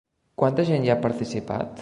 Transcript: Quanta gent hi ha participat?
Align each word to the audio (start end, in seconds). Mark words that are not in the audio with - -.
Quanta 0.43 0.65
gent 0.69 0.87
hi 0.87 0.93
ha 0.95 0.97
participat? 1.07 1.79